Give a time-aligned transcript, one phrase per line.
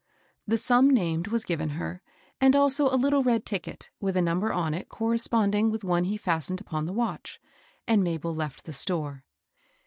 [0.47, 2.01] The sum named was given her,
[2.39, 6.17] and also a little red ticket, with a number on it corresponding with one he
[6.17, 7.39] fastened upon the watch,
[7.87, 9.23] and Mabel left the store.